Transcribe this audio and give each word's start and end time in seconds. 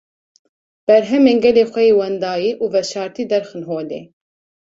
berhemên 0.85 1.37
gelê 1.43 1.63
xwe 1.71 1.81
yê 1.89 1.93
wendayî 1.99 2.51
û 2.63 2.65
veşartî 2.73 3.23
derxin 3.31 3.63
holê. 3.69 4.01